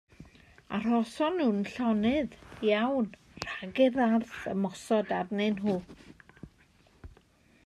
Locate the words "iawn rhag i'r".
2.71-4.03